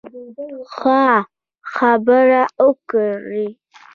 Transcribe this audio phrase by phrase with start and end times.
[0.75, 1.01] ښه،
[1.73, 3.47] خبرې وکړئ